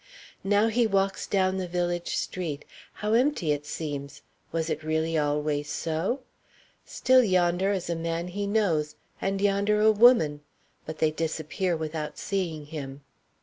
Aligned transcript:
Now 0.43 0.65
he 0.67 0.87
walks 0.87 1.27
down 1.27 1.57
the 1.57 1.67
village 1.67 2.15
street. 2.15 2.65
How 2.91 3.13
empty 3.13 3.51
it 3.51 3.67
seems! 3.67 4.23
was 4.51 4.67
it 4.67 4.83
really 4.83 5.15
always 5.15 5.69
so? 5.69 6.21
Still, 6.83 7.23
yonder 7.23 7.71
is 7.71 7.87
a 7.87 7.95
man 7.95 8.29
he 8.29 8.47
knows 8.47 8.95
and 9.21 9.39
yonder 9.39 9.79
a 9.79 9.91
woman 9.91 10.41
but 10.87 10.97
they 10.97 11.11
disappear 11.11 11.77
without 11.77 12.17
seeing 12.17 12.65
him. 12.65 13.01